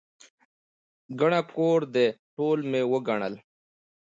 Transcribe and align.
ګڼه 1.19 1.41
کور 1.55 1.79
دی، 1.93 2.07
ټول 2.35 2.59
مې 2.71 2.81
وګڼل. 2.91 3.33